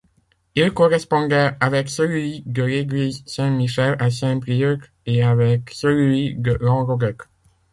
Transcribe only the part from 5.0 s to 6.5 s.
et avec celui